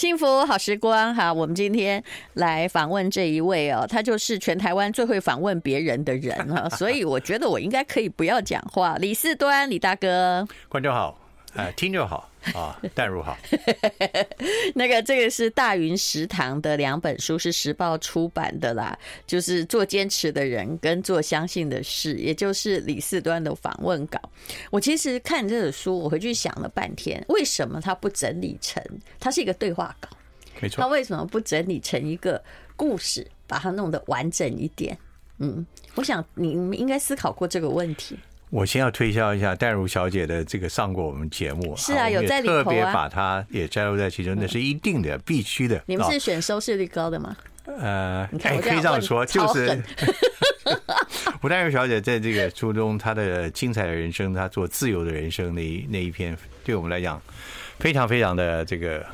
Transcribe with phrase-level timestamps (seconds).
[0.00, 2.02] 幸福好时光，哈，我们今天
[2.32, 8.96] 来访问这一位哦，他就是全台湾最会访问别人的人哈，所以我觉得我应该可以不要讲话。
[8.96, 11.14] 李四端，李大哥，观众好，
[11.54, 12.30] 哎，听就好。
[12.54, 13.36] 啊，淡如好。
[14.74, 18.98] 那个，这个是大云食堂的两本书，是时报出版的啦。
[19.26, 24.18] 就是做坚持的人跟做相信的事，也就是李四端的访问稿。
[24.70, 28.82] 我其实看这本书，我回去想了半天，为什么他不整理成？
[29.18, 30.08] 它是一个对话稿，
[30.60, 30.80] 没错。
[30.80, 32.42] 他为什么不整理成一个
[32.74, 34.96] 故事，把它弄得完整一点？
[35.38, 38.18] 嗯，我想你们应该思考过这个问题。
[38.50, 45.80] 我先要推销一下淡如小姐的这个上过我们节目，是啊，有在里头啊，特别把她也摘录在其中，那是一定的、必须的。
[45.86, 47.36] 你们是选收视率高的吗？
[47.64, 49.80] 呃，哎，可以这样说，就是
[51.42, 57.22] 吴淡 如小姐在这个书中，她的精彩的人生，她做自由的人生那一那一篇，对我们来讲，
[57.78, 59.06] 非常非常的这个。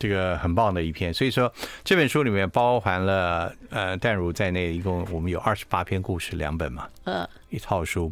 [0.00, 1.52] 这个很棒的一篇，所以说
[1.84, 8.10] 这本书里面包含了呃淡如在内，一共我们有二十八篇故事，两本嘛，呃，一套书。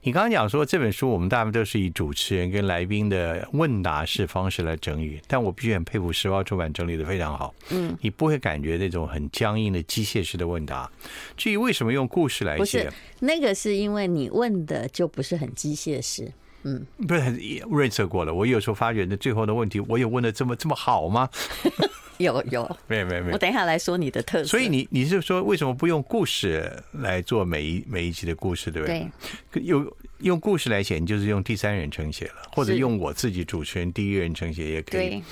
[0.00, 10.90] 你刚刚讲说这本书我们大部分都是以主持人跟来宾的问答式方式来整理，但我必须很佩服时报出版整理的非常好，嗯，你不会感觉那种很僵硬的机械式的问答。
[11.36, 16.32] 至于为什么用故事来写，那个是因为你问的就不是很机械式。
[16.64, 17.38] 嗯，不是很
[17.70, 18.34] 润色过了。
[18.34, 21.28] 我有时候发觉，那最后的问题，我有问的这么这么好吗？
[22.18, 23.34] 有有，没有没有没有。
[23.34, 24.44] 我等一下来说你的特色。
[24.46, 29.06] 所以你你是说，为什么不用故事来做每一每一集的故事，对不对？
[29.52, 29.62] 对。
[29.62, 29.86] 用
[30.20, 35.10] 用故事来写，你就是用第三人称写了，或者用我自己主持人第一人称写也可以。
[35.10, 35.22] 对。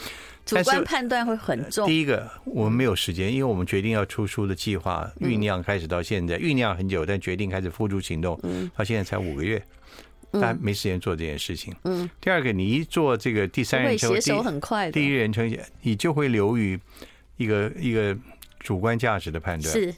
[0.44, 1.88] 主观判断会很重。
[1.88, 8.38] 第一个，我们没有时间，因为我们决定要出书的计划酝酿开始到现在，酝酿很久，但决定开始付诸行动，
[8.76, 9.62] 到现在才五个月。
[10.40, 11.74] 但没时间做这件事情。
[11.84, 12.08] 嗯。
[12.20, 14.90] 第二个，你一做这个第三人称，手很快。
[14.90, 16.78] 第一人称，你就会流于
[17.36, 18.16] 一个一个
[18.60, 19.72] 主观价值的判断。
[19.72, 19.94] 是。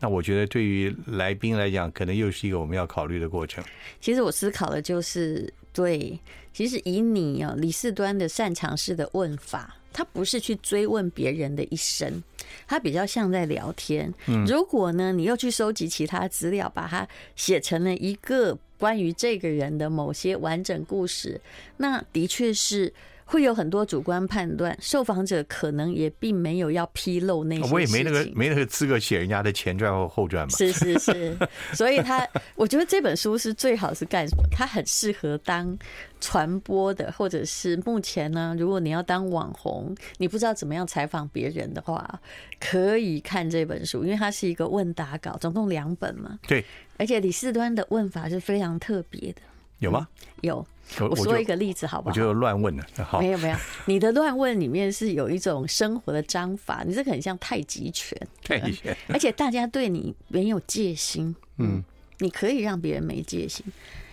[0.00, 3.62] 那我觉得对于来宾来讲，可能又是一个我们要考虑的过程。
[4.00, 6.18] 其实我思考的就是，对，
[6.52, 12.22] 其实以你啊李四端的擅长式的问法，他不是去追问别人的一生，
[12.66, 14.12] 他比较像在聊天。
[14.26, 14.44] 嗯。
[14.46, 17.06] 如果呢，你又去收集其他资料，把它
[17.36, 18.58] 写成了一个。
[18.80, 21.38] 关于这个人的某些完整故事，
[21.76, 22.90] 那的确是
[23.30, 27.72] 会有很多主观判断，受访者可能也并没有要披露那些。
[27.72, 30.50] 我也没那个没那个资格写人家的前传或后传嘛。
[30.56, 31.38] 是是是，
[31.72, 32.26] 所以他
[32.56, 34.42] 我觉得这本书是最好是干什么？
[34.50, 35.78] 它很适合当
[36.20, 42.20] 传播的，或者是目前呢，如果你要当网红，你不知道怎么样采访别人的话，
[42.58, 46.36] 可以看这本书，因为它是一个问答稿，总共两本嘛。
[46.48, 46.64] 对。
[46.96, 49.40] 而且李四端的问法是非常特别的，
[49.80, 50.08] 有吗？
[50.42, 50.64] 有，
[51.00, 52.10] 我说一个例子好不好？
[52.10, 61.82] 我就乱问了，好，没有没有，你的乱问里面是有一种生活的章法，你这个很像太极拳，太极拳，而且大家对你没有戒心，嗯，
[62.18, 63.66] 你可以让别人没戒心，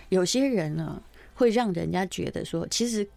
[0.08, 1.00] 有些人呢
[1.34, 3.08] 会让人家觉得说，其实。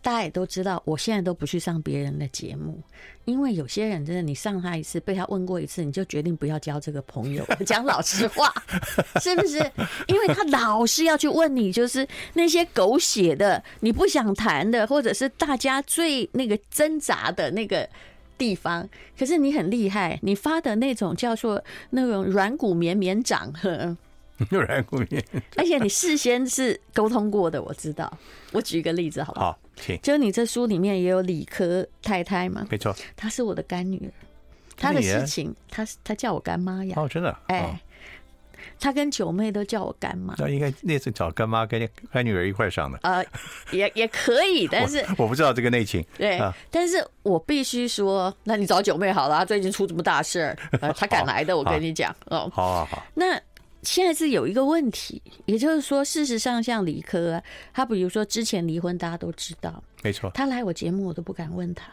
[0.00, 2.80] 大家也都知道，我现在都不去上别人的节目，
[3.24, 7.44] 因为有些人真的，你上他一次，被他问过一次，你就决定不要交这个朋友。
[7.66, 8.52] 讲老实话，
[9.20, 9.58] 是不是？
[10.06, 17.86] 因为他老是要去问你，就是那些狗血的、你不想谈的，或者是大家最那个挣扎的那个
[18.38, 18.88] 地方。
[19.18, 23.52] 可是你很厉害，你发的那种叫做那种软骨绵绵掌，
[24.48, 25.22] 软骨绵，
[25.56, 28.10] 而且你事先是沟通过的，我知道。
[28.52, 29.58] 我举一个例子，好不好？
[30.02, 32.66] 就你这书里面也有理科太太嘛？
[32.70, 34.10] 没错，她是我的干女儿，
[34.76, 36.94] 她的事情，她她叫我干妈呀。
[36.96, 37.36] 哦，真的？
[37.46, 37.80] 哎，
[38.80, 40.34] 他跟九妹都叫我干妈。
[40.38, 42.98] 那应该那次找干妈跟干女儿一块上的。
[43.02, 43.24] 呃，
[43.70, 46.04] 也也可以，但是 我不知道这个内情。
[46.16, 46.40] 对，
[46.70, 52.50] 但是我必须说，那你找九妹好了，最近出这么大事儿，她 敢来的，我跟你讲哦。
[52.52, 53.40] 好好好，那。
[53.88, 60.30] 现在是有一个问题，也就是说，事实上，像理科啊，他比如说之前离婚，大家都知道，没错。
[60.34, 61.90] 他来我节目，我都不敢问他，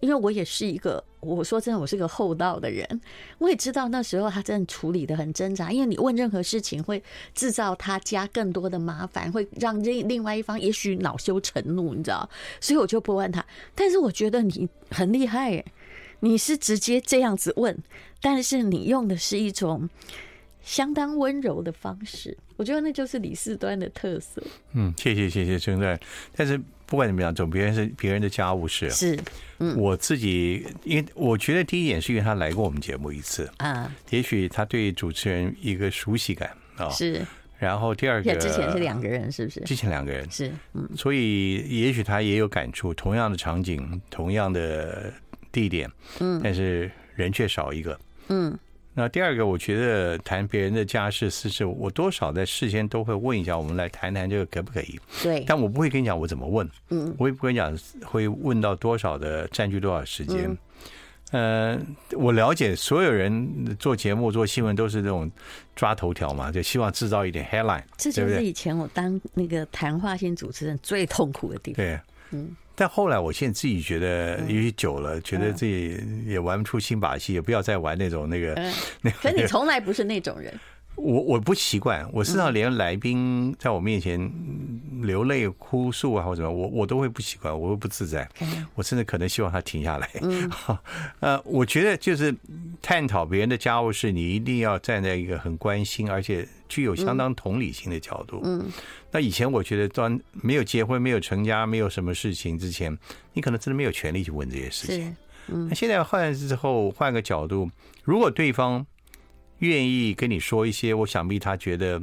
[0.00, 3.00] 因为我也是一个，我说真的，我是个厚道的人，
[3.38, 7.02] 我也知道那时候他真的处理的很挣扎，因为你问任何事情会
[7.34, 12.28] 制造他家更多的麻烦，会让另另外一方也许恼羞成怒，你知道，
[12.60, 13.42] 所以我就不问他。
[13.74, 15.64] 但是我觉得你很厉害耶，
[16.20, 17.82] 你是直接这样子问，
[18.20, 19.88] 但是你用的是一种。
[20.64, 24.42] 相当温柔的方式，我觉得那就是李四端的特色。
[24.72, 25.98] 嗯，谢谢谢谢称赞。
[26.34, 28.88] 但是不管怎么样，总别人是别人的家务事。
[28.90, 29.18] 是，
[29.58, 36.88] 嗯，我自己，因为我觉得第一点是因为他来过我们节目一次啊，也许他对主持人一个熟悉感啊。
[36.88, 37.24] 是。
[37.58, 39.60] 然后第二个，之前是两个人，是不是？
[39.60, 45.12] 之前两个人是，嗯，所以也许他也有感触，同样的场景，同样的
[45.52, 45.90] 地点，
[46.20, 48.58] 嗯，但是人却少一个，嗯。
[48.96, 55.00] 那第二个，我觉得谈别人的家事私事，我多少在事先都会问一下，我们来谈谈这个可不可以？
[55.20, 55.44] 对。
[55.48, 60.56] 但我不会跟你讲我怎么问，嗯，我也不会讲会问到多少的占据多少时间。
[61.32, 65.28] 嗯、呃，我了解所有人做节目做新闻都是这种
[65.74, 67.82] 抓头条嘛，就希望制造一点 headline。
[67.96, 71.84] 这就是以前我当那个谈话性主持人最痛苦的地方。
[71.84, 72.00] 对，
[72.30, 72.54] 嗯。
[72.74, 78.54] 但后来，我现在自己觉得，因为久了，觉得自己也玩不出新把戏，也不要再玩那种那个。
[79.00, 80.52] 那可你从来不是那种人。
[80.96, 84.30] 我我不习惯，我事实上连来宾在我面前
[85.02, 88.28] 流泪哭诉啊，或者什么，我我都会不习惯，我会不自在。
[88.74, 90.08] 我甚至可能希望他停下来。
[90.22, 90.50] 嗯。
[91.20, 92.34] 呃，我觉得就是
[92.80, 98.40] 探讨别人的家务事，你一定要站在一个很关心，而且具有相当同理心的角度。
[98.44, 98.70] 嗯。
[99.10, 102.96] 那以前我觉得，当没有结婚、没有成家、没有什么事情之前，
[103.32, 105.16] 你可能真的没有权利去问这些事情。
[105.48, 107.70] 嗯，那现在换之后，换个角度，
[108.02, 108.84] 如果对方
[109.64, 112.00] 愿意跟你说一些，我想必他觉得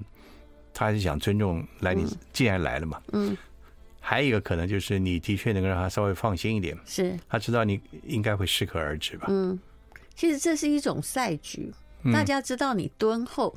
[0.74, 3.02] 他还是想尊重来，你既然来了嘛。
[3.14, 3.36] 嗯。
[4.00, 6.78] 还有一个可能就是，你的确能够让他稍微放心一点。
[6.86, 7.18] 是。
[7.30, 9.28] 他知道你应该会适可而止吧。
[9.30, 9.60] 嗯。
[10.16, 11.72] 其实这是一种赛局，
[12.12, 13.56] 大家知道你敦厚。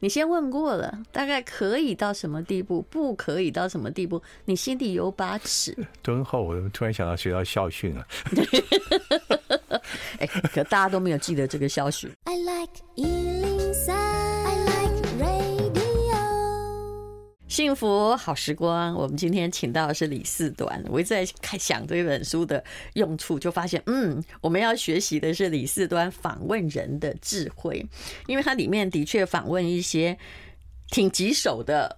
[0.00, 5.76] 你先问过了，大概可以到什么地步，不可以到什么地步，你心里有把尺。
[6.02, 8.06] 敦厚，我突然想到学校校训了。
[10.18, 12.10] 哎，可大家都没有记得这个校训。
[12.24, 12.72] I like
[17.48, 20.84] 幸福好时光，我们今天请到的是李四端。
[20.88, 22.62] 我一直在看想这本书的
[22.94, 27.86] 用处，就发现，嗯，我们要学习的是李四端访问人的智慧，
[28.26, 30.18] 因为它里面的确访问一些
[30.90, 31.96] 挺棘手的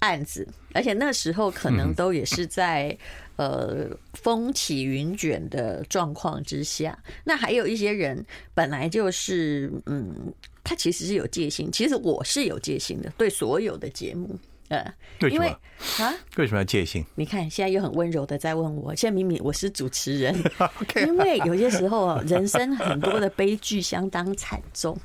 [0.00, 2.96] 案子，而且那时候可能都也是在
[3.36, 6.96] 呃风起云卷的状况之下。
[7.24, 10.14] 那还有一些人本来就是，嗯，
[10.62, 14.38] 他其实是有戒心，其实我是有戒心的，对所有的节目。
[14.70, 14.94] 呃，
[15.28, 15.48] 因为
[15.98, 17.04] 啊，为什么要戒心？
[17.16, 18.94] 你看，现在又很温柔的在问我。
[18.94, 20.32] 现在明明我是主持人，
[21.04, 24.96] 因为有些时候人生很多的悲剧相当惨重。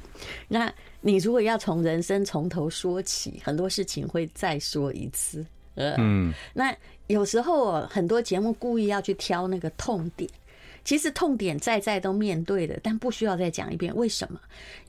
[0.49, 0.71] 那
[1.01, 5.43] 你如果要从人生从头说起，很多事情会再说一次。
[5.73, 6.71] 呃，嗯，那
[7.07, 10.29] 有时候很多节目故意要去挑那个痛点，
[10.83, 13.93] 其实痛点在在都面对的，但不需要再讲一遍。
[13.95, 14.39] 为什么？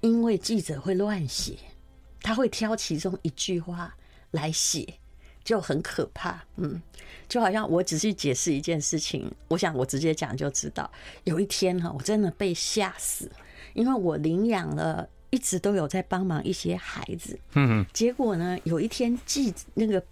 [0.02, 1.54] 因为记者会乱写，
[2.20, 3.96] 他会挑其中一句话。
[4.36, 4.86] 来写
[5.42, 6.80] 就很可怕，嗯，
[7.28, 10.90] 就好像我只是解释一件事情，我想我直接讲就知道。
[11.24, 13.30] 有一天哈，我真的被吓死，
[13.74, 20.02] 因为我领养了，一直都有在帮忙一些孩子，嗯，结果呢，有一天记那个，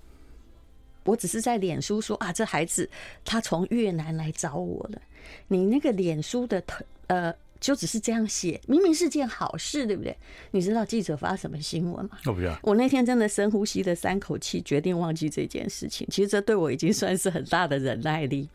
[1.05, 2.89] 我只是在脸书说啊，这孩子
[3.25, 5.03] 他从越南来找我了，
[5.49, 7.35] 你那个脸书的头呃。
[7.65, 10.15] 就只是这样写，明明是件好事，对不对？
[10.51, 12.19] 你知道记者发什么新闻吗？
[12.27, 12.59] 我不知道。
[12.63, 16.07] 我那天真的深呼吸了三口气，决定忘记这件事情。
[16.11, 18.51] 其实这对我已经算是很大的忍耐力，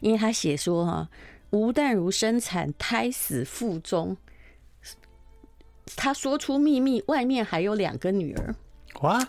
[0.00, 1.10] 因为他写说哈，
[1.50, 4.16] 吴淡如生产胎死腹中，
[5.96, 8.54] 他说出秘密，外面还有两个女儿。
[9.00, 9.28] 哇！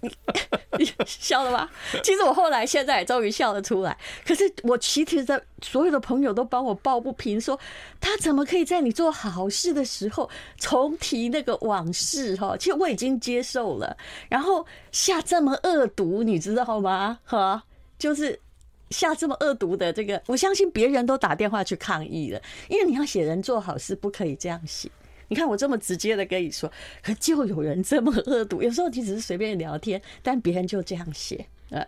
[0.78, 1.70] 你笑了吧？
[2.02, 3.96] 其实我后来现在也终于笑了出来。
[4.24, 7.58] 可是我其实的所有的朋友都帮我抱不平，说
[8.00, 12.34] 他怎么可以在你做好事的时候重提那个往事？
[12.36, 13.94] 哈，其实我已经接受了，
[14.28, 17.18] 然后下这么恶毒，你知道吗？
[17.24, 17.62] 哈，
[17.98, 18.40] 就是
[18.88, 24.90] 下这么恶毒的这个，我相信别人都打电话去抗议了，因为你要写人做好事，不可以这样写。
[25.30, 26.70] 你看我这么直接的跟你说，
[27.02, 28.60] 可就有人这么恶毒。
[28.60, 31.46] 有时候你只是随便聊天，但别人就这样写。
[31.70, 31.86] 呃，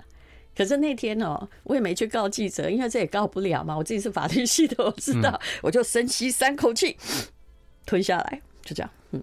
[0.57, 3.77] 可是那天哦，我也没去告记者，因为这也告不了嘛。
[3.77, 6.97] 我自己是法律系的，我知道，我就深吸三口气，
[7.85, 8.89] 吞下来，就这样。
[9.11, 9.21] 嗯，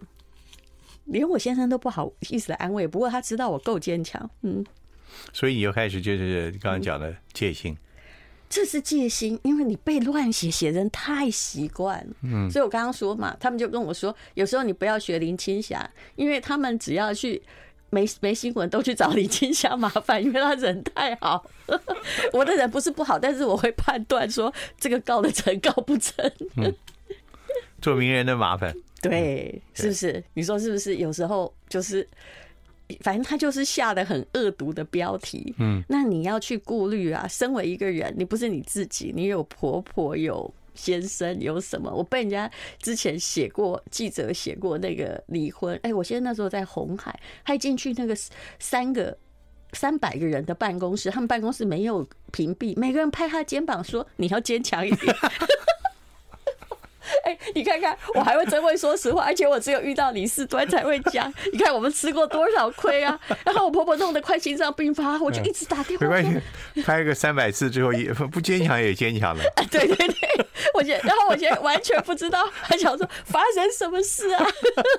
[1.05, 4.29] 连我先生都不好意思的安慰，不过他知道我够坚强。
[4.41, 4.65] 嗯，
[5.31, 7.77] 所以你又开始就是刚刚讲的戒心。
[8.49, 12.15] 这是戒心，因为你被乱写写人太习惯了。
[12.23, 17.39] 嗯，所以我刚刚说嘛，他们就跟我说，有时候你不要学林青霞，因为他们只要去
[17.91, 21.45] 没没新闻都去找林青霞麻烦，因为他人太好。
[22.33, 26.31] 我的人不是不好，但是我会判断说这个告得成告不成。
[26.57, 26.73] 嗯，
[27.79, 30.23] 做名人的麻烦，对，是不是？
[30.33, 30.95] 你说是不是？
[30.95, 32.07] 有时候就是。
[33.01, 37.27] 反正他就是下的很恶毒的标题，嗯，那你要去顾虑啊。
[37.27, 41.91] 身为一个人，你不是你自己，你有婆婆，有先生，有什么？
[41.91, 42.49] 我被人家
[42.81, 45.79] 之前写过记者写过那个离婚。
[45.83, 48.15] 哎，我现在那时候在红海，还进去那个
[48.59, 49.15] 三个
[49.73, 55.15] 三百个人的办公室，他们办公室没有屏蔽，每个人拍他肩膀说：“你要坚强一点。”
[57.25, 61.31] 哎，你看看，我还会真会说实话，而且我只有遇到李四端才会讲。
[61.51, 63.19] 你看我们吃过多少亏啊！
[63.45, 66.05] 然后我婆婆弄得快心脏病发，我就一直打电话。
[66.05, 66.23] 没关
[66.75, 69.43] 系，拍个三百次之后也不坚强也坚强了。
[69.71, 74.45] 对对对，我觉得，然后我现在完全不知道还想说发生什么事啊！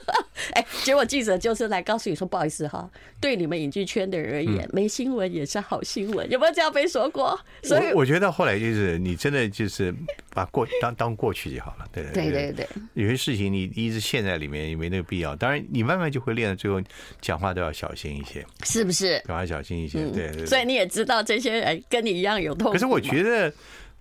[0.55, 2.89] 哎，结果记者就是来告诉你说，不好意思哈，
[3.21, 7.39] 对你们影剧圈的人而言，没新闻也是好新闻，有没有这样被说过？
[7.63, 9.95] 所以我，我觉得后来就是你真的就是
[10.33, 11.87] 把过当当过去就好了。
[11.93, 15.35] 对对对对，有些事情你一直陷在里面也没那个必要。
[15.37, 16.81] 当然，你慢慢就会练，到最后
[17.21, 19.23] 讲话都要小心一些，是不是？
[19.27, 20.47] 讲话小心一些，对对。
[20.47, 22.73] 所以你也知道这些人跟你一样有痛苦。
[22.73, 23.53] 可是我觉得，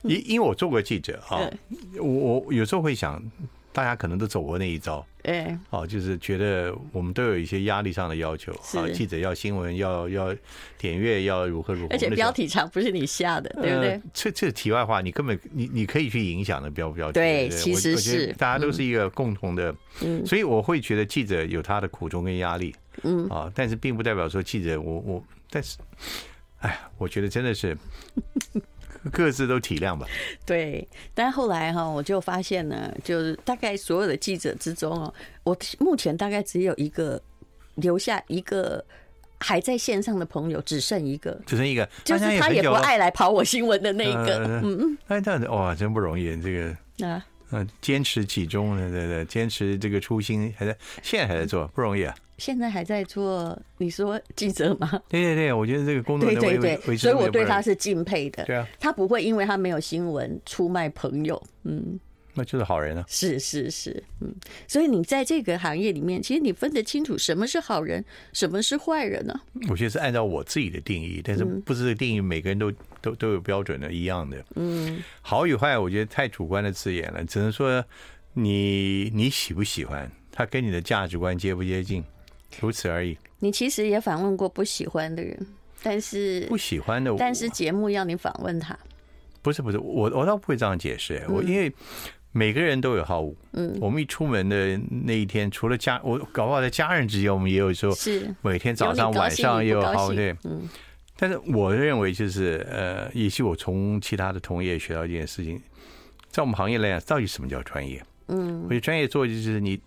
[0.04, 1.50] 因因为我做过记者啊，
[2.00, 3.22] 我我有时候会想。
[3.72, 8.52] 大家可能都走过那一招，哎，哦，就是觉得我们都有一些压力上的要求。
[8.52, 10.36] 啊，记者要新闻，要要
[10.78, 14.02] 点阅，要如何如何，而且标题长不是你下的，对不对？
[14.12, 17.14] 这这题外话，你根本你你可以去影响的标不标题？
[17.14, 18.34] 对，其实是。
[18.34, 23.28] 大家都是一个共同的，嗯，所以我会觉得记者有他的苦衷跟压力，嗯。
[23.30, 25.78] 啊，但是并不代表说记者我我，但是，
[26.60, 27.78] 哎呀，我觉得真的是。
[29.12, 30.08] 各自都体谅吧。
[30.46, 35.14] 对，但后来哈，我就发现呢，就是大概所有的记者之中哦，
[35.44, 37.22] 我目前大概只有一个
[37.76, 38.84] 留下一个
[39.40, 44.46] 还在线上的朋友，只剩一个，只剩一个，就是他也不爱来跑我新闻的那个。
[44.46, 52.14] 嗯嗯，哎，这样子哇，真不容易，这个啊，嗯，坚持其中，对对对，坚持这个初心，还在现在还在做，不容易啊。
[52.40, 54.90] 现在还在做，你说记者吗？
[55.10, 58.46] 对对对，我觉得这个工作对对对，所以我对他是敬佩的。
[58.46, 62.00] 对啊，他不会因为他没有新闻出卖朋友，嗯，
[62.34, 63.04] 那就是好人啊。
[63.08, 64.34] 是是是，嗯，
[64.68, 68.04] 所以你在这个行业里面，其实你分得清楚什么是好人，
[68.34, 69.40] 什么是坏人呢？
[69.70, 74.44] 我觉得是按照我自己的定义，但是不是定义每个人都都都有标准的一样的。
[74.56, 77.84] 嗯，好与坏，我觉得太主观的字眼了，只能说
[78.34, 82.04] 你你喜不喜欢，他跟你的价值观接不接近。
[82.60, 83.18] 如此而已。
[83.40, 85.48] 你其实也访问过不喜欢的人，
[85.82, 88.78] 但是不喜欢的，但是节目要你访问他。
[89.42, 91.24] 不是不是，我我倒不会这样解释。
[91.30, 91.74] 我因为
[92.34, 93.34] 每个人都有好恶。
[93.54, 100.36] 嗯，我们一出门的那一天，除了家，我搞不好在家人之间，我们也有时候是每天早上晚上也有好对。
[100.44, 100.68] 嗯，
[101.16, 105.62] 但是我认为就是呃，也许我从其他的同业学到一件事情，
[106.30, 108.04] 在我们行业来讲，到底什么叫专业？
[108.28, 109.80] 嗯，我觉得专业做就是你。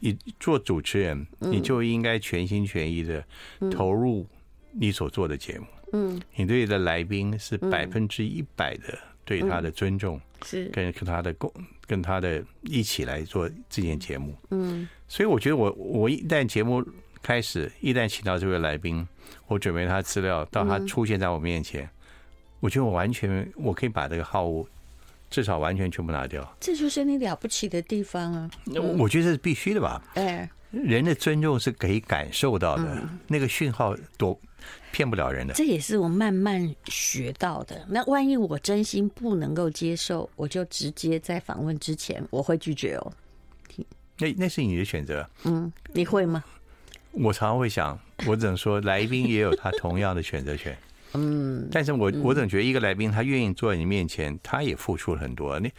[0.00, 3.24] 你做主持人，你就应该全心全意的
[3.70, 4.26] 投入
[4.72, 5.66] 你所做的节目。
[5.92, 10.66] 嗯，你对你的来宾是百分之一百的对他的尊重，是。
[10.70, 11.52] 跟跟他的共
[11.86, 14.34] 跟他的一起来做这件节目。
[14.50, 16.84] 嗯，所以我觉得我我一旦节目
[17.22, 19.06] 开始，一旦请到这位来宾，
[19.48, 21.88] 我准备他资料，到他出现在我面前，
[22.60, 24.66] 我觉得我完全我可以把这个好恶。
[25.30, 28.50] 至少完全全部拿掉，这就是你了不起的地方啊！
[28.98, 30.02] 我觉得这是必须的吧？
[30.14, 34.38] 哎，人的尊重是可以感受到的，那个讯号多
[34.90, 35.54] 骗不了人的。
[35.54, 37.86] 这也是我慢慢学到的。
[37.88, 43.12] 那万一我真心不能够接受，我就直接在访问之前我会拒绝哦。
[44.18, 45.28] 那那是你的选择。
[45.44, 46.44] 嗯，你会吗？
[47.12, 50.76] 我常常会想，我只能说，来宾也有他同样的选择权。
[51.14, 55.58] 嗯，但是我我总觉得一个来宾，他愿意坐在你面前，他也付出了很多。
[55.58, 55.70] 那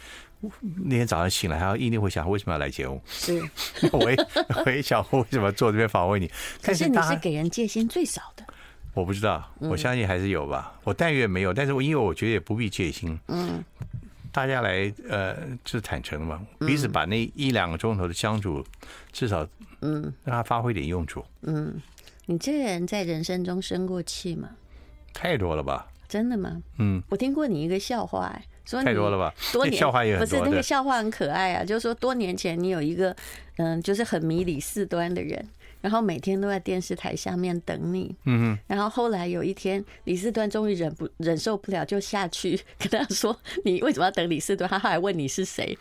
[0.84, 3.00] 那天早上醒来，他一定会想，为什么要来节目？
[3.06, 3.40] 是，
[3.92, 4.16] 我也
[4.66, 6.28] 我也想，我为什么坐这边访问你？
[6.62, 8.44] 可是你是给人戒心最少的。
[8.94, 10.78] 我不知道，我相信还是有吧。
[10.84, 13.18] 我但愿没有，但是我因为我觉得也不必戒心。
[13.28, 13.64] 嗯，
[14.30, 15.34] 大家来呃，
[15.64, 18.62] 就是坦诚嘛，彼此把那一两个钟头的相处，
[19.12, 19.48] 至少
[19.80, 21.24] 嗯，让他发挥点用处。
[21.42, 21.80] 嗯，
[22.26, 24.50] 你这个人在人生中生过气吗？
[25.12, 25.86] 太多了吧？
[26.08, 26.62] 真的吗？
[26.78, 29.32] 嗯，我听过你一个笑话，哎，说太多了吧？
[29.52, 33.14] 多年 笑话也很多，不是那个笑话很可爱啊，就是说多年前你有一个
[33.56, 35.42] 嗯，就是很迷李四端的人，
[35.80, 45.76] 然后每天都在电视台下面等你，嗯哼，然后后来有一天李四端终于忍不忍受不了，就下去 跟他说：“你为什么要等李四端？”他还问你是谁。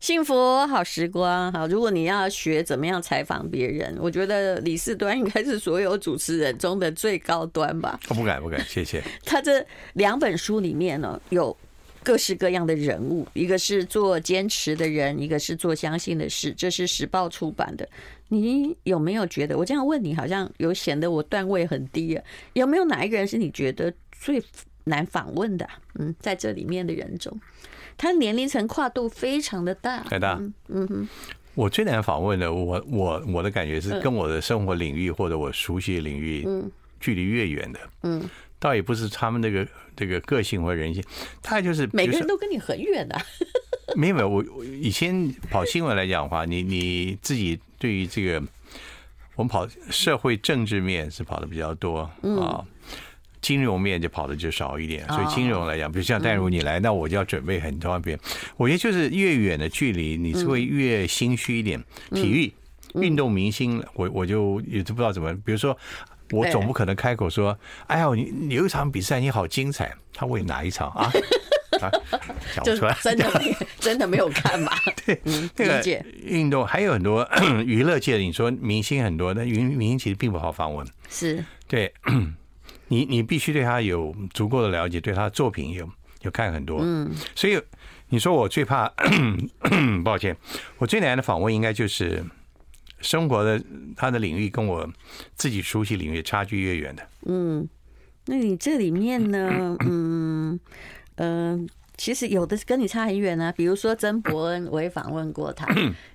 [0.00, 1.66] 幸福好时光，好。
[1.66, 8.00] 如果你要学怎么样采访别人，我觉得李四端应该是所有主持人中的最高端吧。
[8.08, 9.02] 我 不敢，不敢，谢谢。
[9.26, 11.54] 他这两本书里面呢，有
[12.02, 16.50] 各式各样的人物，一个是做坚持的人，一个是做相信的事。
[16.52, 17.86] 这是时报出版的。
[18.28, 22.24] 你有没有觉得我这样问你，好像有显得我段位很低啊？
[22.54, 24.42] 有没有哪一个人是你觉得最
[24.84, 25.68] 难访问的？
[25.98, 27.38] 嗯，在这里面的人中，
[28.00, 30.40] 他年龄层跨度非常的大，太大。
[30.68, 31.08] 嗯哼，
[31.54, 38.22] 我最难访问的，我我我的感觉是跟我的生活领域或者我熟悉的领域，嗯，距离越远的，嗯，
[38.58, 41.04] 倒也不是他们那个这个个性或人性，
[41.42, 43.20] 他就是每个人都跟你很远的。
[43.94, 48.42] 没有没有，我我以前跑新闻来讲的话，你你自己对于这个，
[49.36, 52.64] 我们跑社会政治面是跑的比较多啊，
[53.40, 55.06] 金融面就跑的就少一点。
[55.08, 58.18] 所以金融来讲，比如像戴如你来，那我就要准备很多遍。
[58.56, 61.82] 我觉得就是越远的距离，你是会越心虚一点。
[62.12, 62.52] 体育
[62.94, 65.76] 运动明星，我我就也都不知道怎么，比如说
[66.30, 71.10] 我总不可能开口说，哎呀，你你有一场比赛你好精彩，他问哪一场 啊？
[72.52, 73.26] 讲不出来，真的
[73.78, 74.70] 真的没有看嘛？
[75.06, 75.18] 对，
[75.56, 77.26] 那个运动还有很多
[77.64, 80.86] 娱乐界的，你说明星很多，但明明星其实并不好访问。
[81.08, 81.90] 是，对，
[82.90, 85.88] 你你必须对他有足够的了解，对他的作品有
[86.22, 86.80] 有看很多。
[86.82, 87.60] 嗯，所以
[88.10, 88.92] 你说我最怕，
[90.04, 90.36] 抱歉，
[90.78, 92.24] 我最难的访问应该就是
[93.00, 93.62] 生活的
[93.96, 94.86] 他的领域跟我
[95.36, 97.08] 自己熟悉领域差距越远的。
[97.26, 97.68] 嗯，
[98.26, 99.76] 那你这里面呢？
[99.80, 100.60] 嗯。
[101.22, 101.68] 嗯，
[102.00, 105.66] 其实有的跟你差很远啊，比如说曾伯恩，我也访问过他。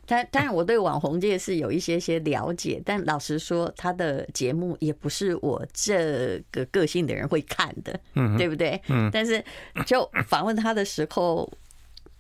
[0.07, 8.81] 他当然我对网红界是有一些些了解，但老实说，他的节目也不是我这个个性的人会看的，嗯，对不对？
[8.87, 9.11] 嗯。
[9.13, 9.45] 但是
[9.85, 11.47] 就访问他的时候，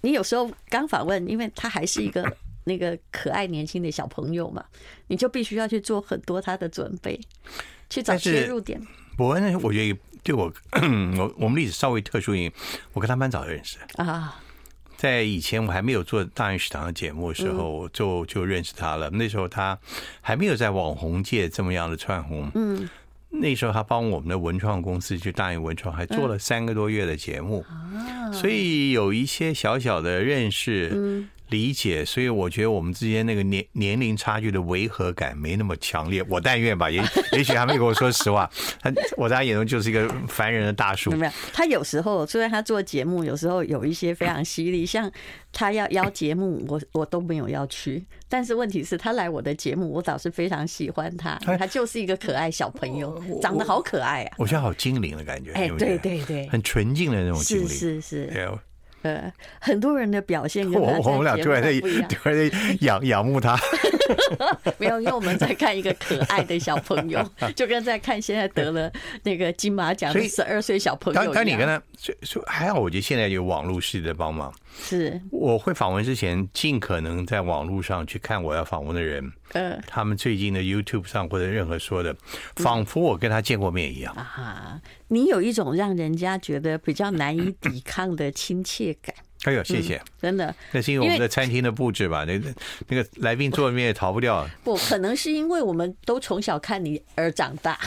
[0.01, 2.23] 你有时候刚访问，因为他还是一个
[2.65, 4.63] 那个可爱年轻的小朋友嘛，
[5.07, 7.19] 你就必须要去做很多他的准备，
[7.89, 8.79] 去找切入点。
[9.17, 9.99] 伯恩，我觉得。
[10.25, 10.51] 对我，
[11.17, 12.51] 我我们历史稍微特殊一点，
[12.93, 14.41] 我跟他蛮早就认识啊。
[14.97, 19.07] 在以前我还没有做大人食堂的节目的时候，就就认识他了。
[19.11, 19.77] 那时候他
[20.21, 22.49] 还没有在网红界这么样的窜红。
[22.55, 22.89] 嗯，
[23.29, 27.63] 那时候他帮我们的文创公司，去大人文创，还做了三个多月的节目，
[28.33, 31.27] 所以有一些小小的认识。
[31.49, 36.23] 理解，所以我觉得我们之间那个年年龄差距的违和感没那么强烈。
[36.27, 37.01] 我但愿吧，也
[37.33, 38.49] 也许他没跟我说实话。
[38.81, 41.11] 他我在他眼中就是一个烦人的大叔。
[41.11, 45.11] 没有，他有时候虽然他做节目，有时候有一些非常犀利，像
[45.51, 48.05] 他要邀节目，我我都没有要去。
[48.27, 51.35] 但是问题是，他来我的节目，我倒是非常喜欢他。
[51.57, 54.35] 他就是一个可爱小朋友，长得好可爱啊！
[54.37, 55.51] 我觉得好精灵的感觉。
[55.53, 57.67] 哎，对对对，很纯净的那种精灵。
[57.67, 58.59] 是是是。
[59.05, 63.55] 呃，很多人的表现跟 我我们俩突然在突然在仰 仰慕他，
[64.79, 67.23] 没有，因为我们在看一个可爱的小朋友，
[67.55, 68.91] 就跟在看现在得了
[69.21, 71.21] 那个金马奖的十二岁小朋友。
[71.21, 74.51] 当当你跟他说说还好，我觉得现在有网络式的帮忙。
[74.77, 82.15] 是，我会访问之前，尽可能在网络上去看我要访问的人，嗯，他们最近的 YouTube 上或者任何说的，
[82.57, 84.79] 仿佛我跟他见过面一样啊。
[85.07, 89.15] 你有一种让人家觉得比较难以抵抗的亲切感。
[89.43, 92.25] 哎呦，谢谢，真的，那是因为我们的餐厅的布置吧？
[92.25, 92.51] 那个
[92.87, 94.47] 那个来宾坐里面也逃不掉。
[94.63, 97.79] 不可能是因为我们都从小看你而长大，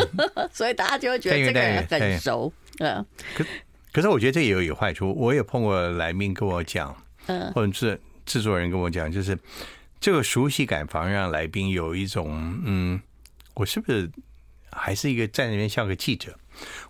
[0.52, 2.52] 所以大家就会觉得这个人很熟。
[2.80, 3.04] 嗯。
[3.34, 3.44] 可
[4.00, 6.94] 是我觉得这也有有坏处，我也碰过来宾跟我讲，
[7.26, 9.38] 嗯，或者是制作人跟我讲，就是
[10.00, 13.00] 这个熟悉感反而让来宾有一种，嗯，
[13.54, 14.10] 我是不是
[14.70, 16.36] 还是一个在那边像个记者？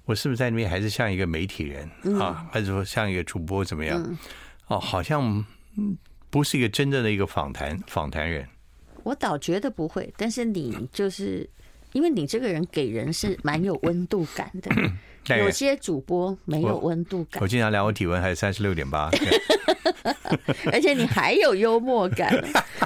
[0.04, 1.90] 我是不是在那边还是像一个媒体人
[2.20, 2.46] 啊？
[2.52, 4.16] 还是说像一个主播怎么样？
[4.68, 5.44] 哦，好像
[6.30, 8.48] 不是一个真正的一个访谈访谈人。
[9.02, 11.48] 我倒觉得不会，但是你就是
[11.92, 14.70] 因为你这个人给人是蛮有温度感的。
[15.38, 17.42] 有些主播没有温度感。
[17.42, 19.10] 我经常量我体温还是三十六点八，
[20.70, 22.32] 而且你还有幽默感。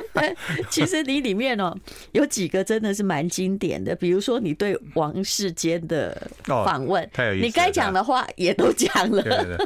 [0.70, 1.76] 其实你里面哦
[2.12, 7.06] 有几个真的是蛮经典的，比如说你对王世坚的访问，
[7.38, 9.22] 你该讲的话也都讲了。
[9.22, 9.58] 对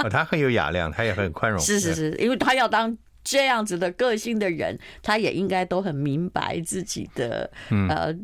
[0.00, 1.60] 对，他很有雅量，他也很宽容。
[1.60, 7.50] 是是是，因为他要当这样子的个性的人，他也应该都很明白自己的
[7.90, 8.16] 呃。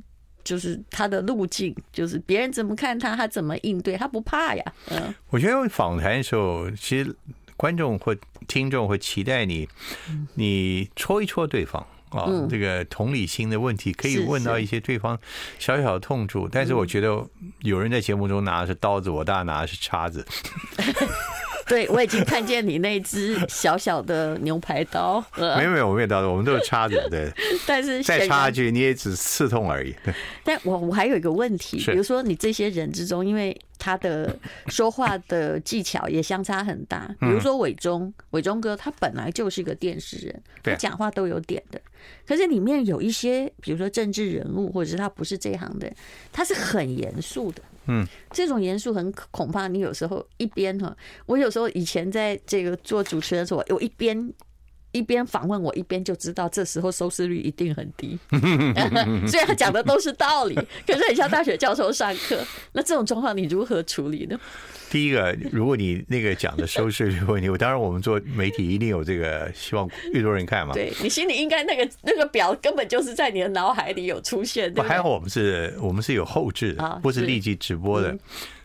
[0.44, 4.64] 就是他的路径，就是别人怎么看他，他怎么应对，他不怕呀。
[4.90, 7.14] 嗯，我觉得访谈的时候，其实
[7.56, 9.68] 观众或听众会期待你，
[10.34, 15.18] 你戳一戳对方啊，这个同理心的问题可以问到一些对方
[15.58, 16.48] 小小的痛处。
[16.50, 17.24] 但是我觉得
[17.60, 20.26] 有人在节目中拿的是刀子，我当然拿的是叉子。
[21.66, 25.24] 对，我已经看见你那只小小的牛排刀。
[25.36, 27.00] 没有没有，我没有刀子，我们都是叉子。
[27.10, 27.30] 对，
[27.66, 29.94] 但是再插下去你也只刺痛而已。
[30.44, 37.14] 但我我还有一个问题，比如说你这些人之中，因为他的说话的技巧也相差很大。
[37.20, 41.80] 比如说伟忠，伟忠哥他本来就是一个电视人，他讲话都有点的。
[42.26, 45.92] 可是里面有一些，比如说政治人物，或者是他不是这行的，
[46.32, 47.62] 他是很严肃的。
[47.86, 54.32] 嗯，这种严肃很恐怕你有时候一边哈，我有时候以前在这个做主持人的时候，我一边。
[54.92, 58.18] 一边访问我，一边就知道这时候收视率一定很低。
[59.26, 60.54] 虽然他讲的都是道理，
[60.86, 62.38] 可是很像大学教授上课。
[62.72, 64.38] 那这种状况你如何处理呢？
[64.90, 70.74] 第一个，如果你那个讲的收视率问题，我当然我们做媒体一定有这个希望越多人看嘛。
[70.74, 74.72] 对，你心里应该那个那个表根本就是在你的脑海里有出现。
[74.74, 78.14] 对，还好我们是我们是有后置的，不是立即直播的。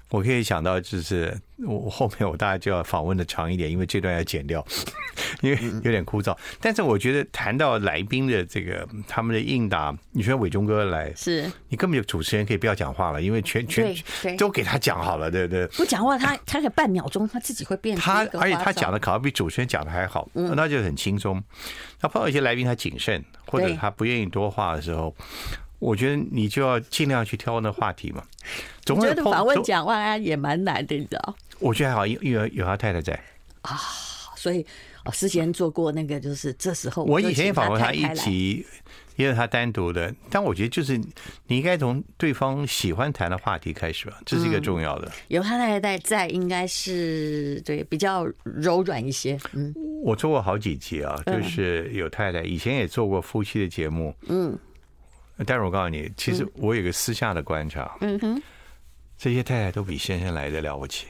[0.10, 4.66] 我可以想到，就是我后面我大概就要访问的长一点，因为这段要剪掉，
[5.42, 6.36] 因为有点枯燥。
[6.62, 13.94] 但是我觉得谈到来宾的这个他们的应答，你说伟忠哥来，是你根本就主持人可以不要讲话了，因为全全
[14.38, 15.68] 都给他讲好了，对不对？
[15.68, 17.98] 不讲话，他他可以半秒钟他自己会变。
[17.98, 21.44] 他而且他讲的可能比主持人讲的还好，那就很轻松。
[22.00, 25.14] 他碰到一些来宾他谨慎，或者他不愿意多话的时候。
[25.80, 28.24] 我觉得你就要尽量去挑那话题嘛。
[28.84, 31.36] 总觉得访问蒋万安也蛮难的，你知道？
[31.60, 33.14] 我觉得还好，因为有他太太在
[33.62, 33.78] 啊，
[34.36, 34.66] 所以
[35.04, 38.66] 哦，之前做过那个，就是这时候我以前也访问他一集，
[39.18, 40.14] 也有他单独的。
[40.30, 40.98] 但我觉得就是
[41.48, 45.12] 你应该从对方喜欢谈的话题开始吧，这是一个重要的。
[45.28, 49.38] 有他太太在，应该是对比较柔软一些。
[49.54, 54.16] 嗯，我做过好几集啊，就是有太太，以前也做过夫妻的节目。
[54.30, 54.58] 嗯。
[55.46, 58.42] 但是我告诉你，其实我有个私下的观察，嗯哼，
[59.18, 61.08] 这些太太都比先生来的了不起，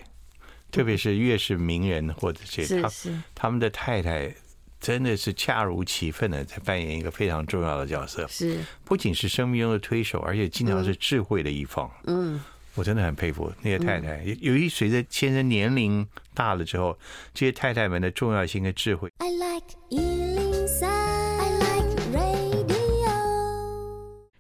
[0.72, 2.92] 特别是越是名人或者这些，他
[3.34, 4.34] 他们的太太
[4.80, 8.60] 真的是恰如其分的在扮演一个非常重要的角色，是。
[8.84, 12.44] 不仅是生命中的推手，而且经常是智慧的一方，嗯，
[12.76, 14.24] 我真的很佩服那些太太。
[14.42, 16.98] 由于随着先生年龄大了之后，
[17.34, 19.12] 这些太太们的重要性跟智慧。
[19.18, 21.07] I like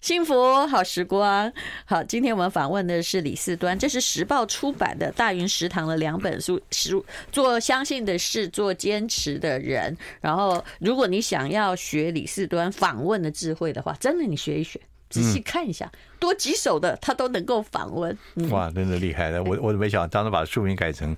[0.07, 1.51] 幸福好时光，
[1.83, 9.97] 好，今天我们访问的是李四端，这是时报出版的大云食堂的两本书，书做相信的事，做坚持的人。
[10.21, 15.91] 然后，如果你想要学李四端访问的智慧的话，真的你学一学，仔细看一下，
[16.21, 18.17] 多棘手的他都能够访问。
[18.49, 21.13] 哇，真的厉害的，我我都没想，当时把书名改成。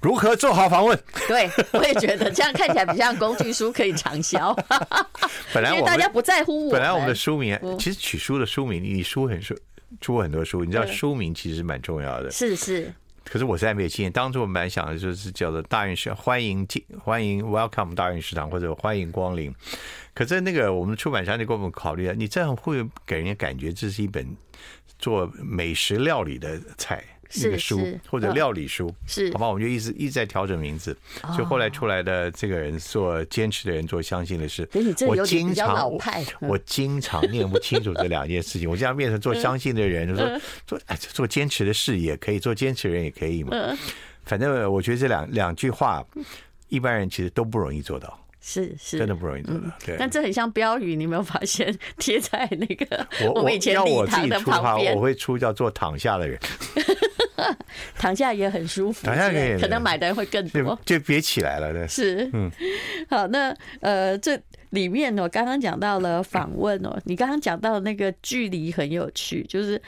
[0.00, 0.98] 如何做好访问？
[1.26, 4.54] 对，我也觉得这样看起来比较工具书可以畅销。
[5.52, 6.72] 本来我们大家不在乎我。
[6.72, 9.56] 本来我们的书名，其实取书的书名，你书很书
[10.00, 12.30] 出过很多书，你知道书名其实蛮重要的。
[12.30, 12.92] 是是。
[13.24, 14.12] 可是我实在没有经验。
[14.12, 19.52] 当初我们蛮想的就是叫做大运食，欢迎进，欢迎 Welcome 大运食堂，或者欢迎光临。
[20.14, 24.24] 可是那个我们的出版商就给我们考虑了，你这样会给人家感觉这是一本
[25.00, 27.02] 做美食料理的菜。
[27.42, 30.96] 那个书或者料理书是好吧，我们就一直一直在调整名字，
[31.36, 34.68] 就后来出来的这个人做坚持的人做相信的事。
[35.06, 35.90] 我经常
[36.40, 43.56] 我经常念不清楚这两件事情， 我这样变成做相信的人，就说做哎做坚持的事也可以，做坚持的人也可以嘛。
[44.24, 46.04] 反正我觉得这两两句话，
[46.68, 48.18] 一般人其实都不容易做到。
[48.48, 49.62] 是是，真的不容易做到。
[49.84, 54.94] 对，但这很像标语，你有没有发现 贴在那个我我以前礼堂的旁边？
[54.94, 56.38] 我会出叫做躺下的人。
[57.98, 61.72] 躺下也很舒服，躺下可以，可能买的人会更多，就别起来了。
[61.72, 62.50] 对，是，嗯，
[63.08, 69.80] 好，那呃，这里面我刚刚讲到了访问哦，你刚刚讲到那个距离很有趣，就是。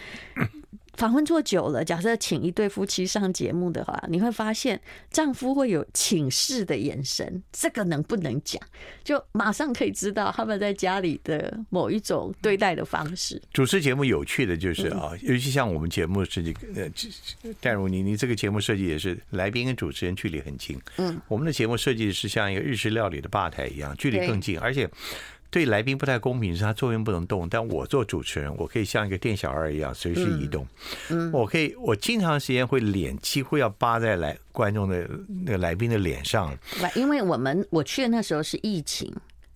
[0.99, 4.81] 访问做久了，假设请一对夫妻上节目的话，你会发现
[5.13, 8.61] 丈夫会有请示的眼神，这个能不能讲？
[9.05, 13.41] 就马上可以知道他们在家里的某一种对待的方式。
[13.53, 16.91] 主持节目有趣的就是啊，尤其像我们节目设计，呃，
[17.61, 20.77] 淡如你，你这个节目设计也是来宾跟主持人距离很近。
[20.97, 24.91] 嗯，我们的节目设计是像一个日式料理的吧台一样，距离更近，而且。
[25.51, 30.67] 对来宾不太公平，是他座位不能动，但我做主持人，我可以像一个店小二一样随时移动。
[31.09, 35.09] 嗯，我可以，我经常时间会脸几乎要扒在来观众的
[35.45, 36.55] 那个来宾的脸上。
[36.95, 39.11] 因为我们我去的那时候是疫情，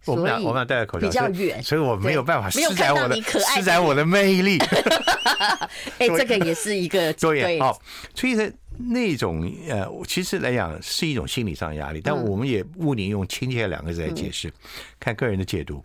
[0.06, 4.58] 我们俩我们俩戴着口罩，比较远，所以我没有办法施展我的施展我的魅力。
[5.98, 7.78] 哎，这个也是一个对，好，
[8.14, 8.50] 所以说。
[8.78, 14.52] 那种呃，其实来讲是一种心理上的压力，但我们也勿宁用亲切两个字来解释，
[14.98, 15.84] 看个人的解读。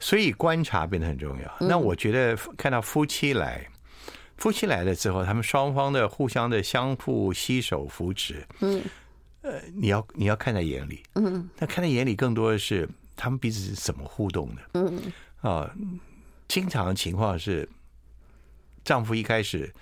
[0.00, 1.56] 所以观察变得很重要。
[1.60, 3.66] 那我觉得看到夫妻来，
[4.36, 8.82] 夫妻来了之后，他们双方的互相的相互携手扶持，嗯，
[9.42, 15.00] 呃，你要你要看在眼里，嗯，那看在眼里更多的是他们彼此是怎么互动的，嗯。
[15.40, 15.70] 啊，
[16.48, 17.68] 经常的情况是
[18.84, 19.72] 丈夫一开始。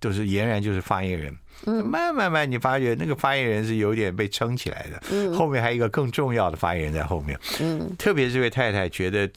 [0.00, 1.36] 都是俨然就是发言人。
[1.66, 5.02] 嗯，慢慢慢，你发觉那个发言人是有点被撑起来的。
[5.10, 7.38] 嗯，后面还有一个更重要的发言人在后面。
[7.60, 9.30] 嗯，特别这位太太觉得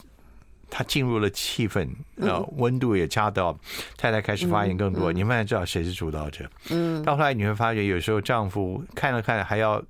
[0.68, 3.58] 她进入了气氛，呃，温度也加到，
[3.96, 5.12] 太太开始发言更多。
[5.12, 6.48] 你慢慢知道谁是主导者。
[6.68, 9.82] 嗯，到后来你会发觉，有时候丈夫看了看还要。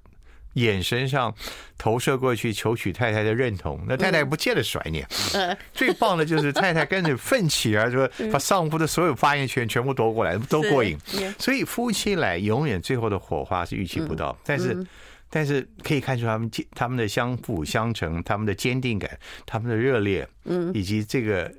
[0.54, 1.34] 眼神上
[1.78, 5.04] 投射过去，求取太太的认同，那太太不见得甩你。
[5.34, 10.98] 嗯， 最棒的就是太太跟着奋起而说， 把丈夫的所有发言权全部夺过来，都过瘾。
[11.38, 14.86] 所以夫妻来永远最后的火花是预期不到，但是
[15.28, 19.10] 但是可以看出他们他们的相辅相成，他们的坚定感，
[19.46, 21.52] 他们的热烈，嗯，以及这个。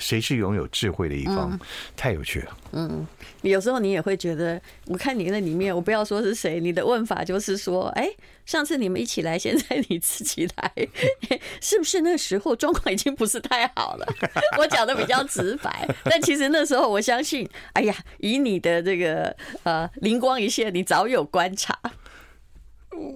[0.00, 1.50] 谁是拥有智慧的一方？
[1.52, 1.60] 嗯、
[1.96, 2.56] 太有趣了。
[2.72, 3.06] 嗯，
[3.42, 8.10] 有时候你也会觉得，我看你那里面，我不要说是谁，你的问法就是说，哎，
[8.46, 10.72] 上次你们一起来，现在你自己来，
[11.60, 14.06] 是不是那时候状况已经不是太好了？
[14.58, 21.78] 我讲的比较直白，但其实那时候我相信，哎呀，以你的这个呃灵光一现，你早有观察。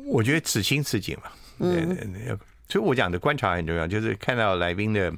[0.07, 2.29] 我觉得此情此景嘛，嗯，
[2.69, 5.13] 所以我讲的观察很重要，就是看到来宾的。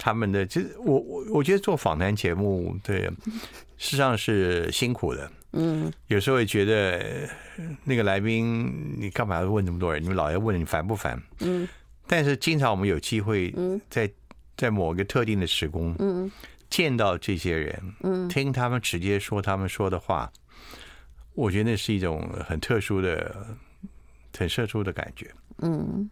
[0.00, 3.00] 他们的其实我我我觉得做访谈节目，对，
[3.78, 5.28] 事实上是辛苦的。
[5.50, 7.28] 嗯，有时候会觉得
[7.82, 10.00] 那个来宾，你干嘛要问那么多人？
[10.00, 11.20] 你们老要问，你烦不烦？
[11.40, 11.66] 嗯。
[12.06, 13.52] 但是经常我们有机会
[13.90, 14.08] 在
[14.56, 16.30] 在某个特定的时空，嗯，
[16.70, 20.32] 见到这些人，嗯，听他们直接说他们说的话，
[21.34, 23.58] 我觉得那是一种很特殊的、
[24.38, 25.28] 很特殊的感觉。
[25.60, 26.08] 嗯，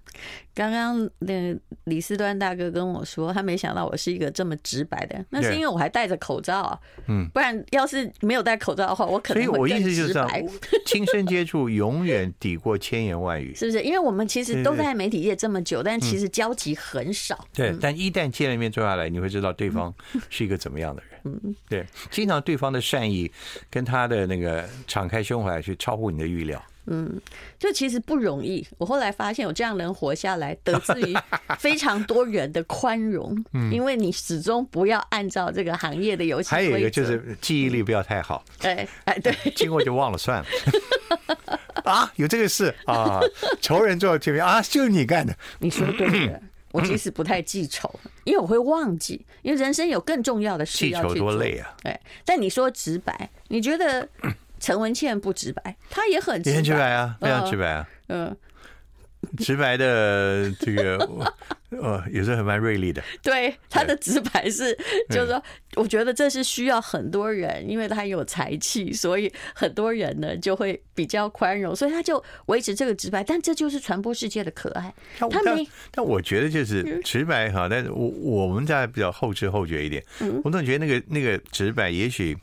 [0.55, 6.79] 刚刚那李斯端大哥跟我说，他没想到我是一个这么直白的，那是因为我还戴着口罩。
[7.07, 10.45] 嗯，不然要是没有戴口罩的话，我可能会更直白。
[10.85, 13.83] 亲身接触永远抵过千言万语，是不是？
[13.83, 17.47] 因为我们其实都在媒体业这么久，但其实交集很少。
[17.55, 19.95] 对，但一旦见了面坐下来，你会知道对方
[20.29, 21.16] 是一个怎么样的人。
[21.27, 23.31] 嗯，对，经常对方的善意
[23.69, 26.63] 跟他的那个敞开胸怀，去超乎你的预料。
[26.89, 27.21] 嗯，
[27.59, 28.65] 就其实不容易。
[28.79, 31.17] 我后来发现，我这样能活下来，得自于
[31.59, 33.37] 非常多人的宽容。
[33.55, 36.49] 嗯，因为你始终不要按照这个行业的游戏。
[36.49, 38.45] 还有一个就是记忆力不要太好。
[38.63, 40.47] 哎哎，对， 经过就忘了算了。
[41.83, 43.21] 啊，有这个事啊，
[43.61, 45.37] 仇人坐这边啊，就是你干的。
[45.59, 46.41] 你说对的，
[46.77, 47.93] 我其实不太记仇，
[48.25, 51.15] 因为我会忘记，因为人生有更重要的事要去做。
[51.15, 51.75] 记仇多累啊！
[51.83, 54.09] 对，但你说直白，你觉得？
[54.59, 57.87] 陈文茜不直白，她也很直白，很直白啊，非常直白啊。
[58.09, 58.35] 嗯，
[59.39, 61.33] 直白的这个，
[61.71, 63.03] 呃，也是很蛮锐利的。
[63.23, 64.77] 对，他的直白是，
[65.11, 65.43] 就是说，
[65.75, 73.23] 我觉得这是需要很多人，因为他有才气，所以很多人呢就会比较宽容，所以他就维持这个直白。
[73.25, 74.93] 但这就是传播世界的可爱。
[75.19, 80.05] 他没，但我觉得就是直白哈，但是我我们家比较后知后觉一点，
[80.45, 82.37] 我总觉得那个那个直白，也许。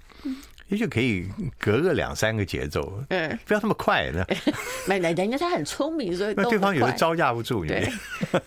[0.74, 1.28] 也许可以
[1.60, 4.26] 隔个两三个节奏，嗯，不要那么快呢。
[4.90, 7.64] 没，人家他很聪明，所以那对方有时招架不住。
[7.64, 7.88] 对，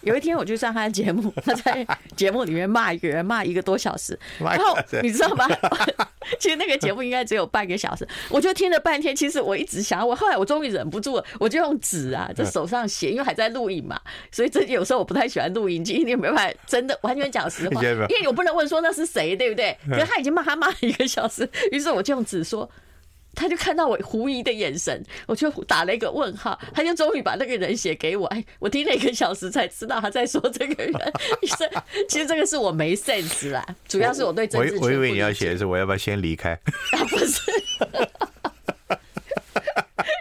[0.00, 1.86] 有一天我去上他的节目，他在
[2.16, 5.46] 节目里面骂一个人，骂一个多小时，然后你知道吗？
[6.40, 9.14] 其实那个节目应该只有半个小时，我就听了半天。
[9.14, 14.00] 其实我一直想，我后来我终于忍不住了，我就用纸啊，在手上写，因为还在录影嘛，
[14.32, 19.78] 所以这有时候我不太喜欢录影机，你没办法真的完全讲实话，因为我不能问说那是谁，对不对？
[19.88, 22.68] 可是他已经骂他骂了一个小时，于是我就用纸说，
[23.34, 28.26] 他就看到我狐疑的眼神，我就打了一个问号，他就终于把那个人写给我。
[28.28, 30.94] 哎，我听了一个小时才知道他在说这个人。
[32.08, 34.76] 其实这个是我没 sense 啦，主要是我对政治。
[34.76, 36.52] 我我以为你要写的是我要不要先离开？
[36.52, 37.42] 啊，不是，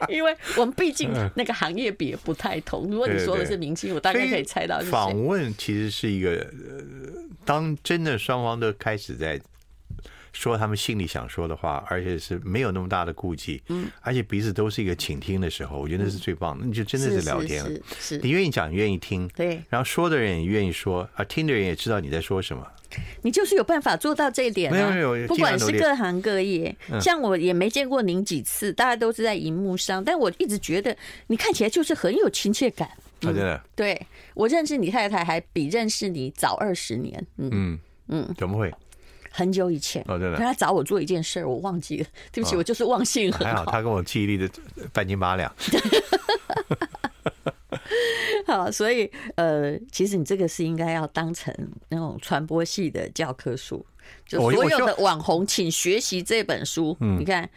[0.10, 2.90] 因为我们毕竟那个行业比不太同。
[2.92, 4.82] 如果你说的是明星，我大概可以猜到。
[4.92, 6.46] 访问其实是一个，
[7.46, 9.40] 当真的双方都开始在。
[10.36, 22.68] 说他们心里想说的话，而且是没有那么大的顾忌，嗯，而且彼此都是一个倾听的时候，我觉得那是最棒的，你就真的是聊天了，是，你愿意讲，愿意听，对，然后说的人也愿意说，而听的人也知道你在说什么，
[23.22, 30.96] 你就是有办法做到这一点，没有没有，不管是各行各业，像我也没见过您几次，大家都是在荧幕上，但我一直觉得
[31.28, 32.90] 你看起来就是很有亲切感，
[33.22, 37.80] 真的，对，我认识你太太还比认识你早二十年，嗯。
[38.08, 38.72] 嗯，怎么会？
[39.36, 43.54] 很久以前，哦，真的，他找我做一件事儿，我忘记了， 对不起，我就是忘性很好。
[43.54, 44.50] 还好他跟我记忆力的
[44.94, 45.54] 半斤八两。
[48.48, 51.54] 好，所以呃，其实你这个是应该要当成
[51.90, 53.86] 那种传播系的教科书，
[54.26, 56.96] 就所有的网红请学习这本书。
[57.02, 57.50] 嗯，你看，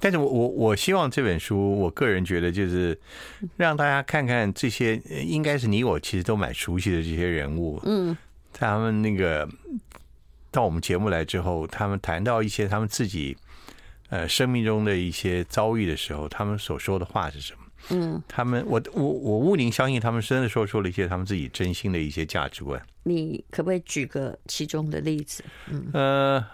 [0.00, 2.98] 但是我我我希望这本书，我个人觉得就是
[3.56, 7.80] 让大家看看这些，应该是你我其实都蛮熟悉的这些人物。
[7.84, 8.16] 嗯，
[8.52, 9.48] 他们那个。
[10.54, 13.36] 到我们节目来之后，他们谈到一些他们自己
[14.08, 17.58] 呃生命中的一些遭遇的时候，他们所说的话是什么？
[17.90, 22.80] 嗯，他们我我我毋宁相信他们真的说出了一些他们自己真心的一些价值观。
[23.02, 25.42] 你可不可以举个其中的例子？
[25.68, 26.46] 嗯，呃，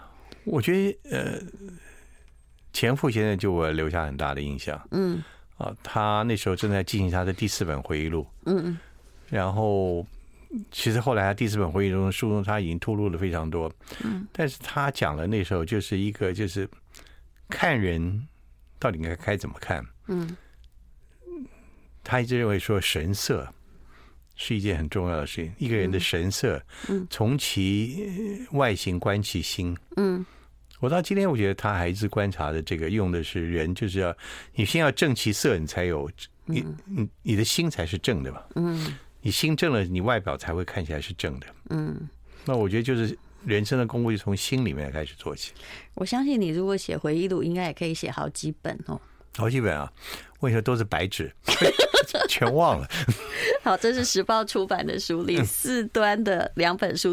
[0.45, 1.39] 我觉得呃，
[2.73, 4.81] 前夫先生就我留下很大的印象。
[4.89, 5.23] 嗯，
[5.57, 8.25] 啊，他那时候正在进行他的第四本回忆录。
[8.45, 8.79] 嗯嗯，
[9.29, 10.03] 然后
[10.71, 13.71] 其实后来他第四本回忆中书中他已经吐露了非常多。
[14.03, 16.69] 嗯，但是他讲的那时候就是一个就是
[17.49, 18.27] 看人
[18.79, 19.85] 到底应该该怎么看。
[20.07, 20.35] 嗯。
[22.03, 23.47] 他一直认为说神色
[24.35, 26.59] 是一件很重要的事情，一个人的神色，
[26.89, 30.25] 嗯，从其外形观其心，嗯，
[30.79, 34.17] 我到今天我觉得他还一直观察的这个用的是人，就是要
[34.55, 36.09] 你先要正其色，你才有
[36.45, 42.09] 你你你的心才是正的吧，嗯，你心正了，你外表才会看起来是正的，嗯，
[42.45, 45.53] 那我觉得就是人生的功夫就从心里面开始做起。
[45.95, 48.99] 我相信你如果写回忆录，应该也可以写好几本哦。
[49.37, 49.91] 好几本啊，
[50.41, 51.31] 为什么都是白纸？
[52.27, 52.87] 全忘了。
[53.63, 57.09] 好，这是时报出版的书里四端的两本书，